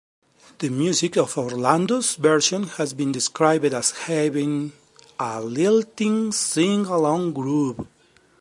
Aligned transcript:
The 0.57 0.69
music 0.71 1.15
of 1.15 1.37
Orlando's 1.37 2.15
version 2.15 2.63
has 2.63 2.91
been 2.91 3.11
described 3.11 3.65
as 3.71 3.91
having 3.91 4.71
"a 5.19 5.39
lilting, 5.41 6.31
sing-along 6.31 7.33
groove". 7.35 7.85